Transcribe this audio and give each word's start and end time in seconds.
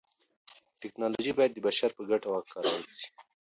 تکنالوژي 0.81 1.31
بايد 1.37 1.51
د 1.53 1.57
بشر 1.65 1.89
په 1.97 2.03
ګټه 2.09 2.27
وکارول 2.31 2.83
سي. 2.97 3.07